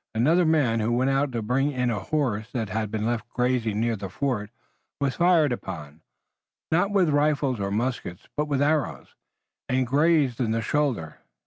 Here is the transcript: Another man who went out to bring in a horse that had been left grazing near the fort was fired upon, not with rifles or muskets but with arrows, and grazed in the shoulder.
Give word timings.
Another 0.15 0.47
man 0.47 0.79
who 0.79 0.91
went 0.91 1.11
out 1.11 1.31
to 1.33 1.43
bring 1.43 1.71
in 1.71 1.91
a 1.91 1.99
horse 1.99 2.49
that 2.53 2.69
had 2.69 2.89
been 2.89 3.05
left 3.05 3.29
grazing 3.29 3.79
near 3.79 3.95
the 3.95 4.09
fort 4.09 4.49
was 4.99 5.13
fired 5.17 5.51
upon, 5.51 6.01
not 6.71 6.89
with 6.89 7.09
rifles 7.11 7.59
or 7.59 7.69
muskets 7.69 8.27
but 8.35 8.47
with 8.47 8.63
arrows, 8.63 9.13
and 9.69 9.85
grazed 9.85 10.39
in 10.39 10.49
the 10.53 10.61
shoulder. 10.63 11.19